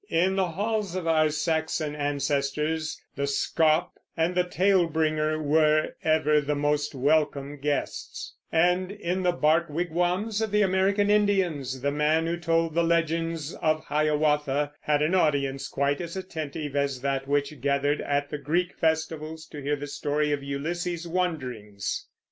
In 0.09 0.35
the 0.35 0.47
halls 0.49 0.95
of 0.95 1.05
our 1.05 1.29
Saxon 1.29 1.95
ancestors 1.95 2.99
the 3.15 3.27
scop 3.27 3.91
and 4.17 4.33
the 4.33 4.43
tale 4.43 4.87
bringer 4.87 5.39
were 5.39 5.93
ever 6.03 6.41
the 6.41 6.55
most 6.55 6.95
welcome 6.95 7.57
guests; 7.59 8.33
and 8.51 8.91
in 8.91 9.21
the 9.21 9.31
bark 9.31 9.69
wigwams 9.69 10.41
of 10.41 10.49
the 10.49 10.63
American 10.63 11.11
Indians 11.11 11.81
the 11.81 11.91
man 11.91 12.25
who 12.25 12.37
told 12.37 12.73
the 12.73 12.81
legends 12.83 13.53
of 13.53 13.83
Hiawatha 13.85 14.71
had 14.81 15.03
an 15.03 15.13
audience 15.13 15.67
quite 15.67 16.01
as 16.01 16.17
attentive 16.17 16.75
as 16.75 17.01
that 17.01 17.27
which 17.27 17.61
gathered 17.61 18.01
at 18.01 18.31
the 18.31 18.39
Greek 18.39 18.73
festivals 18.75 19.45
to 19.49 19.61
hear 19.61 19.75
the 19.75 19.85
story 19.85 20.31
of 20.31 20.41
Ulysses's 20.41 21.07
wanderings. 21.07 22.07